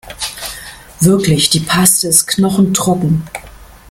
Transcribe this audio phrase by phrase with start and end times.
[1.01, 3.23] Wirklich, die Paste ist knochentrocken.